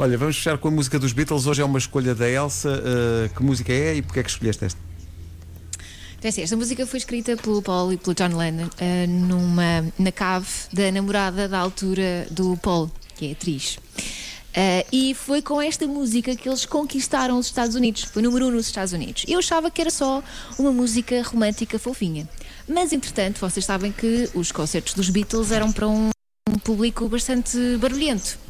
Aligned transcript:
Olha, 0.00 0.16
vamos 0.16 0.36
fechar 0.36 0.56
com 0.58 0.68
a 0.68 0.70
música 0.70 0.96
dos 0.96 1.12
Beatles. 1.12 1.44
Hoje 1.44 1.60
é 1.60 1.64
uma 1.64 1.76
escolha 1.76 2.14
da 2.14 2.30
Elsa. 2.30 2.70
Uh, 2.70 3.34
que 3.34 3.42
música 3.42 3.72
é 3.72 3.96
e 3.96 4.02
porque 4.02 4.20
é 4.20 4.22
que 4.22 4.30
escolheste 4.30 4.64
esta? 4.64 4.78
Então, 6.16 6.28
assim, 6.28 6.40
esta 6.40 6.56
música 6.56 6.86
foi 6.86 6.98
escrita 6.98 7.36
pelo 7.36 7.60
Paul 7.60 7.92
e 7.92 7.96
pelo 7.96 8.14
John 8.14 8.36
Lennon 8.36 8.66
uh, 8.66 9.08
numa, 9.08 9.92
na 9.98 10.12
cave 10.12 10.46
da 10.72 10.92
namorada 10.92 11.48
da 11.48 11.58
altura 11.58 12.28
do 12.30 12.56
Paul, 12.58 12.88
que 13.16 13.26
é 13.26 13.32
atriz. 13.32 13.74
Uh, 13.74 14.86
e 14.92 15.14
foi 15.16 15.42
com 15.42 15.60
esta 15.60 15.84
música 15.88 16.36
que 16.36 16.48
eles 16.48 16.64
conquistaram 16.64 17.36
os 17.36 17.46
Estados 17.46 17.74
Unidos. 17.74 18.04
Foi 18.04 18.22
número 18.22 18.46
um 18.46 18.50
nos 18.52 18.66
Estados 18.66 18.92
Unidos. 18.92 19.24
Eu 19.26 19.40
achava 19.40 19.68
que 19.68 19.80
era 19.80 19.90
só 19.90 20.22
uma 20.56 20.70
música 20.70 21.24
romântica 21.24 21.76
fofinha. 21.76 22.28
Mas, 22.68 22.92
entretanto, 22.92 23.40
vocês 23.40 23.64
sabem 23.64 23.90
que 23.90 24.30
os 24.32 24.52
concertos 24.52 24.94
dos 24.94 25.10
Beatles 25.10 25.50
eram 25.50 25.72
para 25.72 25.88
um 25.88 26.10
público 26.62 27.08
bastante 27.08 27.58
barulhento. 27.78 28.46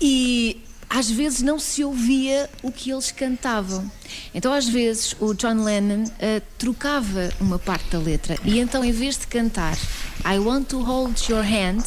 E 0.00 0.62
às 0.88 1.10
vezes 1.10 1.42
não 1.42 1.58
se 1.58 1.82
ouvia 1.82 2.48
o 2.62 2.70
que 2.70 2.92
eles 2.92 3.10
cantavam. 3.10 3.90
Então, 4.32 4.52
às 4.52 4.68
vezes, 4.68 5.16
o 5.18 5.34
John 5.34 5.64
Lennon 5.64 6.04
uh, 6.04 6.42
trocava 6.56 7.30
uma 7.40 7.58
parte 7.58 7.90
da 7.90 7.98
letra 7.98 8.38
e 8.44 8.60
então, 8.60 8.84
em 8.84 8.92
vez 8.92 9.18
de 9.18 9.26
cantar 9.26 9.76
I 10.24 10.38
want 10.38 10.68
to 10.68 10.82
hold 10.82 11.18
your 11.28 11.42
hand, 11.42 11.82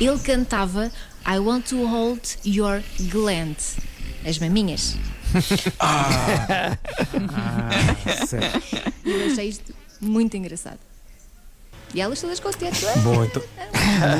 ele 0.00 0.18
cantava 0.20 0.92
I 1.26 1.38
want 1.38 1.68
to 1.70 1.86
hold 1.86 2.20
your 2.44 2.82
gland. 3.10 3.56
As 4.24 4.38
maminhas. 4.38 4.96
Ah, 5.80 6.78
Eu 9.04 9.32
achei 9.32 9.48
isto 9.48 9.74
muito 10.00 10.36
engraçado. 10.36 10.78
E 11.94 12.00
elas 12.00 12.20
todas 12.20 12.40
contentes. 12.40 12.82
Bom, 13.02 13.22
então 13.24 13.42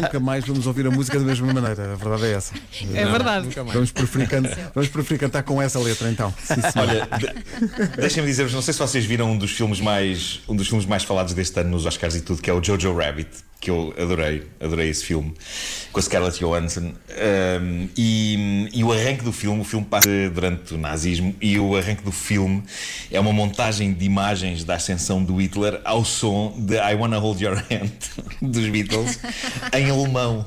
nunca 0.00 0.20
mais 0.20 0.44
vamos 0.46 0.66
ouvir 0.66 0.86
a 0.86 0.90
música 0.90 1.18
da 1.18 1.24
mesma 1.24 1.52
maneira. 1.52 1.92
A 1.92 1.96
verdade 1.96 2.26
é 2.26 2.32
essa. 2.32 2.52
É 2.94 3.06
verdade. 3.06 3.48
Vamos 3.72 3.90
preferir, 3.90 4.28
can- 4.28 4.42
vamos 4.74 4.90
preferir 4.90 5.18
cantar 5.20 5.42
com 5.42 5.60
essa 5.60 5.78
letra 5.78 6.10
então. 6.10 6.32
Sim, 6.44 6.54
sim. 6.56 6.78
Olha, 6.78 7.08
de- 7.18 7.96
deixem-me 8.00 8.28
dizer-vos, 8.28 8.52
não 8.52 8.60
sei 8.62 8.74
se 8.74 8.80
vocês 8.80 9.04
viram 9.04 9.30
um 9.32 9.38
dos 9.38 9.50
filmes 9.52 9.80
mais 9.80 10.40
um 10.48 10.54
dos 10.54 10.68
filmes 10.68 10.84
mais 10.86 11.02
falados 11.02 11.32
deste 11.32 11.58
ano 11.60 11.70
nos 11.70 11.86
Oscars 11.86 12.14
e 12.14 12.20
tudo, 12.20 12.42
que 12.42 12.50
é 12.50 12.52
o 12.52 12.62
Jojo 12.62 12.94
Rabbit, 12.94 13.30
que 13.62 13.70
eu 13.70 13.94
adorei, 13.96 14.42
adorei 14.60 14.90
esse 14.90 15.04
filme, 15.04 15.32
com 15.92 16.00
a 16.00 16.02
Scarlett 16.02 16.40
Johansson. 16.40 16.92
Um, 17.60 17.88
e, 17.96 18.68
e 18.74 18.82
o 18.82 18.92
arranque 18.92 19.22
do 19.22 19.32
filme, 19.32 19.60
o 19.60 19.64
filme 19.64 19.86
passa 19.86 20.08
durante 20.34 20.74
o 20.74 20.78
nazismo, 20.78 21.32
e 21.40 21.60
o 21.60 21.76
arranque 21.76 22.02
do 22.02 22.10
filme 22.10 22.64
é 23.08 23.20
uma 23.20 23.32
montagem 23.32 23.92
de 23.92 24.04
imagens 24.04 24.64
da 24.64 24.74
ascensão 24.74 25.22
do 25.22 25.36
Hitler 25.36 25.80
ao 25.84 26.04
som 26.04 26.52
de 26.58 26.74
I 26.74 26.94
Wanna 26.96 27.18
Hold 27.18 27.40
Your 27.40 27.56
Hand 27.56 27.92
dos 28.42 28.68
Beatles 28.68 29.20
em 29.72 29.88
alemão. 29.88 30.44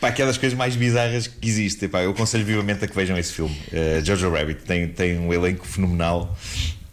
Pá, 0.00 0.10
que 0.10 0.22
é 0.22 0.24
coisas 0.24 0.54
mais 0.54 0.76
bizarras 0.76 1.26
que 1.26 1.46
existem. 1.46 1.90
Pá, 1.90 2.00
eu 2.02 2.12
aconselho 2.12 2.44
vivamente 2.44 2.82
a 2.86 2.88
que 2.88 2.96
vejam 2.96 3.18
esse 3.18 3.34
filme. 3.34 3.54
Uh, 3.70 4.02
Jojo 4.02 4.30
Rabbit 4.30 4.62
tem, 4.62 4.88
tem 4.88 5.18
um 5.18 5.30
elenco 5.30 5.66
fenomenal 5.66 6.34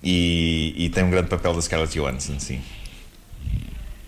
e, 0.03 0.73
e 0.75 0.89
tem 0.89 1.05
um 1.05 1.09
grande 1.09 1.29
papel 1.29 1.53
da 1.53 1.61
Scarlett 1.61 1.95
Johansson, 1.95 2.37
sim. 2.37 2.61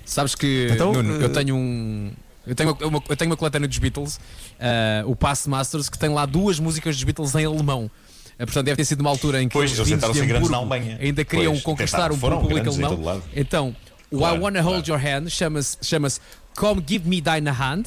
Sabes 0.05 0.35
que 0.35 0.67
Então, 0.71 0.91
Nuno, 0.93 1.21
eh, 1.21 1.25
eu 1.25 1.29
tenho 1.31 1.55
um. 1.55 2.11
Eu 2.45 2.53
tenho 2.55 2.71
uma, 2.73 2.87
uma- 2.87 3.03
eu 3.07 3.15
tenho 3.15 3.31
uma 3.31 3.37
coletânea 3.37 3.67
dos 3.69 3.77
Beatles, 3.77 4.19
eh, 4.59 5.01
o 5.05 5.15
Pass 5.15 5.47
Masters, 5.47 5.87
que 5.89 5.97
tem 5.97 6.09
lá 6.09 6.25
duas 6.25 6.59
músicas 6.59 6.95
dos 6.95 7.03
Beatles 7.03 7.33
em 7.35 7.45
alemão. 7.45 7.89
Eh, 8.37 8.45
portanto, 8.45 8.65
deve 8.65 8.75
ter 8.77 8.85
sido 8.85 8.99
uma 9.01 9.09
altura 9.09 9.41
em 9.41 9.47
que 9.47 9.53
Pois, 9.53 9.71
os 9.71 9.77
eles 9.79 9.89
tentaram 9.91 10.13
ser 10.13 10.25
grandes 10.25 10.49
na 10.49 10.57
Alemanha. 10.57 10.97
ainda 11.01 11.23
queriam 11.23 11.53
Pois, 11.53 11.63
conquistar 11.63 12.11
um 12.11 12.17
foram 12.17 12.41
público 12.41 12.67
alemão. 12.69 13.21
Então, 13.33 13.73
o 14.11 14.17
Claro, 14.17 14.35
I 14.35 14.39
Wanna 14.39 14.61
Hold 14.61 14.85
claro. 14.85 15.01
Your 15.03 15.15
Hand 15.23 15.29
chama-se 15.29 15.77
chama 15.81 16.09
Come 16.55 16.83
Give 16.85 17.07
Me 17.07 17.21
Deine 17.21 17.49
Hand. 17.51 17.83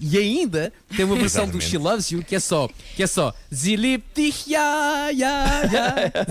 E 0.00 0.16
ainda 0.16 0.72
tem 0.96 1.04
uma 1.04 1.14
versão 1.16 1.46
do. 1.46 1.60
She 1.60 1.76
Loves 1.76 2.10
You 2.10 2.24
que 2.24 2.34
é 2.34 2.40
só, 2.40 2.68
que 2.96 3.02
é 3.02 3.06
só 3.06 3.34
liebt 3.52 4.14
dich, 4.16 4.46
ja, 4.46 5.10
ja, 5.10 5.44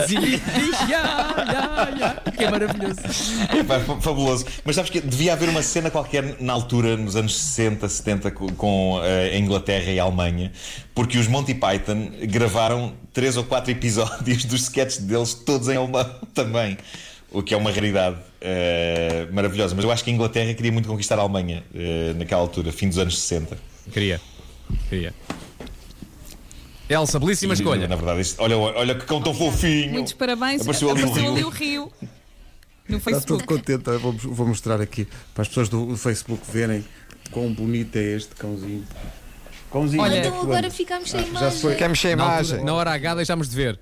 Sie 0.07 0.17
liebt 0.17 0.45
dich, 0.55 0.89
ja, 0.89 1.35
ja, 1.37 1.89
ja, 1.99 2.31
que 2.31 2.43
é 2.43 2.49
maravilhoso. 2.49 2.99
Epá, 3.57 3.79
fa- 3.79 4.01
fabuloso. 4.01 4.45
Mas 4.65 4.75
sabes 4.75 4.89
que 4.89 4.99
devia 4.99 5.33
haver 5.33 5.49
uma 5.49 5.61
cena 5.61 5.91
qualquer 5.91 6.37
na 6.41 6.53
altura, 6.53 6.97
nos 6.97 7.15
anos 7.15 7.35
60, 7.35 7.87
70, 7.87 8.31
co- 8.31 8.51
com 8.53 8.99
eh, 9.03 9.35
a 9.35 9.37
Inglaterra 9.37 9.91
e 9.91 9.99
a 9.99 10.03
Alemanha, 10.03 10.51
porque 10.95 11.17
os 11.17 11.27
Monty 11.27 11.53
Python 11.53 12.11
gravaram 12.23 12.93
três 13.13 13.37
ou 13.37 13.43
quatro 13.43 13.71
episódios 13.71 14.45
dos 14.45 14.63
sketches 14.63 14.97
deles, 14.99 15.33
todos 15.33 15.67
em 15.69 15.77
alemão 15.77 16.09
também. 16.33 16.77
O 17.31 17.43
que 17.43 17.53
é 17.53 17.57
uma 17.57 17.71
raridade 17.71 18.17
eh, 18.41 19.27
maravilhosa. 19.31 19.75
Mas 19.75 19.83
eu 19.85 19.91
acho 19.91 20.03
que 20.03 20.09
a 20.09 20.13
Inglaterra 20.13 20.53
queria 20.53 20.71
muito 20.71 20.87
conquistar 20.89 21.17
a 21.19 21.21
Alemanha 21.21 21.63
eh, 21.75 22.13
naquela 22.17 22.41
altura, 22.41 22.71
fim 22.71 22.89
dos 22.89 22.97
anos 22.97 23.19
60. 23.19 23.57
Queria. 23.93 24.19
Queria. 24.89 25.13
Elsa, 26.89 27.19
belíssima 27.19 27.53
E, 27.53 27.57
escolha. 27.57 27.87
Na 27.87 27.95
verdade, 27.95 28.21
isto- 28.21 28.41
olha, 28.41 28.57
olha 28.57 28.95
que 28.95 29.05
cão 29.05 29.21
tão 29.21 29.33
fofinho. 29.33 29.91
Muitos 29.91 30.13
parabéns. 30.13 30.61
Apareceu 30.61 30.89
ali 30.89 31.03
o 31.03 31.05
Apareceu 31.05 31.23
Rio. 31.23 31.33
ali 31.35 31.43
o 31.43 31.49
Rio. 31.49 31.91
No 32.87 32.97
Está 32.97 33.11
todo 33.11 33.13
Facebook. 33.13 33.45
contente. 33.45 33.87
Eu 33.87 33.99
Vou, 33.99 34.11
vou 34.13 34.47
mostrar 34.47 34.81
aqui 34.81 35.07
para 35.35 35.43
as 35.43 35.47
pessoas 35.47 35.69
do 35.69 35.95
Facebook 35.95 36.41
verem 36.51 36.83
quão 37.31 37.53
bonito 37.53 37.95
é 37.95 38.15
este 38.15 38.33
cãozinho. 38.35 38.83
Cãozinho. 39.71 40.01
Olha, 40.01 40.17
Então 40.17 40.41
agora 40.41 40.71
ficamos 40.71 41.11
sem 41.11 41.19
Já 41.19 41.25
se 41.25 41.29
imagem. 41.31 41.59
foi. 41.59 41.75
Quer 41.75 41.89
mexer 41.89 42.13
a 42.13 42.15
Na, 42.15 42.23
imagem? 42.23 42.63
na 42.63 42.73
hora 42.73 42.91
H 42.91 43.13
deixámos 43.15 43.47
de 43.47 43.55
ver. 43.55 43.79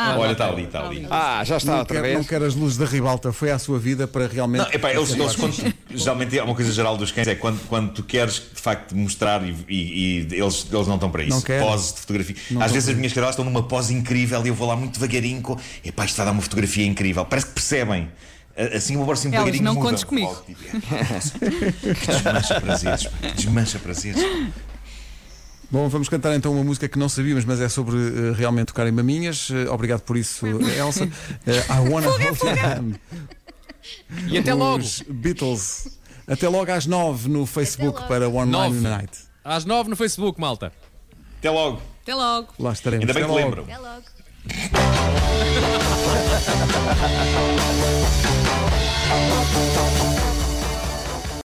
Ah, 0.00 0.16
Olha, 0.18 0.32
está 0.32 0.48
ali, 0.48 0.62
está 0.64 0.86
ali. 0.86 1.06
Ah, 1.10 1.42
já 1.44 1.56
está 1.56 1.72
Não 1.72 1.78
outra 1.80 2.00
quer, 2.00 2.08
não 2.08 2.14
vez. 2.16 2.28
quer 2.28 2.42
as 2.42 2.54
luzes 2.54 2.78
da 2.78 2.86
ribalta, 2.86 3.32
foi 3.32 3.50
à 3.50 3.58
sua 3.58 3.78
vida 3.78 4.06
para 4.06 4.26
realmente. 4.28 4.62
Não, 4.64 4.72
epá, 4.72 4.92
eles, 4.92 5.10
eles 5.10 5.34
quando, 5.36 5.74
geralmente 5.90 6.38
é 6.38 6.42
uma 6.42 6.54
coisa 6.54 6.70
geral 6.72 6.96
dos 6.96 7.10
cães 7.10 7.26
é 7.26 7.34
quando, 7.34 7.58
quando 7.68 7.92
tu 7.92 8.02
queres 8.04 8.34
de 8.54 8.60
facto 8.60 8.94
mostrar 8.96 9.42
e, 9.42 9.56
e- 9.68 10.20
e 10.30 10.34
eles, 10.40 10.66
eles 10.72 10.86
não 10.86 10.94
estão 10.94 11.10
para 11.10 11.24
isso. 11.24 11.44
Não. 11.48 11.66
Poses 11.66 11.94
de 11.94 12.00
fotografia. 12.00 12.36
Não 12.50 12.62
Às 12.62 12.70
vezes 12.72 12.88
as 12.90 12.94
minhas 12.96 13.12
cadelas 13.12 13.34
estão 13.34 13.44
numa 13.44 13.62
pose 13.64 13.92
incrível 13.92 14.44
e 14.44 14.48
eu 14.48 14.54
vou 14.54 14.68
lá 14.68 14.76
muito 14.76 14.94
devagarinho 15.00 15.42
com. 15.42 15.58
Epá, 15.84 16.04
isto 16.04 16.12
está 16.12 16.22
a 16.22 16.26
dar 16.26 16.32
uma 16.32 16.42
fotografia 16.42 16.86
incrível. 16.86 17.24
Parece 17.24 17.48
que 17.48 17.52
percebem. 17.54 18.08
Assim 18.74 18.94
eu 18.94 19.04
vou 19.04 19.12
assim 19.12 19.28
Elas, 19.28 19.38
devagarinho. 19.52 19.64
não 19.64 19.74
mudam. 19.74 19.90
contes 19.90 20.04
comigo. 20.04 20.36
Oh, 20.36 20.44
tipo, 20.44 20.60
é, 20.64 21.94
que 21.94 22.06
desmancha 22.10 22.60
prazeres. 22.60 23.08
Desmancha 23.36 23.78
prazeres. 23.78 24.20
Bom, 25.70 25.86
vamos 25.88 26.08
cantar 26.08 26.34
então 26.34 26.52
uma 26.52 26.64
música 26.64 26.88
que 26.88 26.98
não 26.98 27.08
sabíamos, 27.10 27.44
mas 27.44 27.60
é 27.60 27.68
sobre 27.68 27.96
eh, 27.96 28.32
realmente 28.34 28.68
tocar 28.68 28.86
em 28.86 28.92
maminhas. 28.92 29.48
Eh, 29.50 29.68
obrigado 29.68 30.00
por 30.00 30.16
isso, 30.16 30.46
Elsa. 30.46 31.04
Eh, 31.46 31.58
I 31.68 31.88
wanna 31.90 32.08
hold 32.08 32.22
your 32.22 32.58
hand. 32.58 32.94
E 34.28 34.38
até 34.38 34.54
logo. 34.54 34.78
Os 34.82 35.02
Beatles. 35.02 35.98
Até 36.26 36.48
logo 36.48 36.70
às 36.72 36.86
nove 36.86 37.28
no 37.28 37.44
Facebook 37.44 37.96
logo. 38.00 38.08
para 38.08 38.28
One 38.28 38.50
Nove. 38.50 38.76
Line 38.76 38.88
Night. 38.88 39.12
Às 39.44 39.64
nove 39.66 39.90
no 39.90 39.96
Facebook, 39.96 40.40
malta. 40.40 40.72
Até 41.38 41.50
logo. 41.50 41.82
Até 42.02 42.14
logo. 42.14 42.48
Lá 42.58 42.72
estaremos. 42.72 43.02
Ainda 43.02 43.14
bem 43.14 43.22
Até 43.24 43.32
que 43.32 43.38
logo. 43.40 43.56
lembram. 43.56 43.64
Até 43.64 43.78
logo. 43.78 44.02
Thank 49.08 50.12